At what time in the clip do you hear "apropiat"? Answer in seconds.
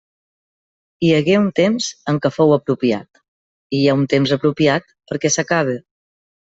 2.57-3.23, 4.41-4.93